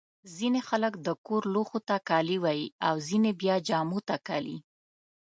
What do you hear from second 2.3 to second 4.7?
وايي. او ځيني بیا جامو ته کالي.